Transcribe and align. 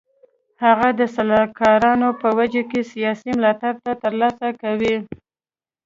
هغه 0.63 0.89
د 0.99 1.01
سلاکارانو 1.15 2.09
په 2.21 2.27
وجود 2.37 2.65
کې 2.71 2.89
سیاسي 2.91 3.31
ملاتړ 3.37 3.73
تر 4.03 4.13
لاسه 4.21 4.47
کاوه. 4.61 4.95